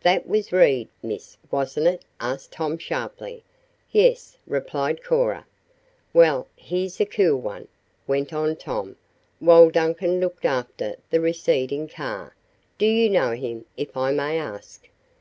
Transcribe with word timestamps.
"That 0.00 0.26
was 0.26 0.50
Reed, 0.50 0.88
miss, 1.04 1.36
wasn't 1.52 1.86
it?" 1.86 2.02
asked 2.18 2.50
Tom 2.50 2.78
sharply. 2.78 3.44
"Yes," 3.92 4.36
replied 4.44 5.04
Cora. 5.04 5.46
"Well, 6.12 6.48
he's 6.56 7.00
a 7.00 7.06
cool 7.06 7.36
one," 7.36 7.68
went 8.04 8.32
on 8.32 8.56
Tom, 8.56 8.96
while 9.38 9.70
Duncan 9.70 10.18
looked 10.18 10.44
after 10.44 10.96
the 11.10 11.20
receding 11.20 11.86
car. 11.86 12.34
"Do 12.76 12.86
you 12.86 13.08
know 13.08 13.34
him, 13.34 13.66
if 13.76 13.96
I 13.96 14.10
may 14.10 14.36
ask?" 14.36 14.88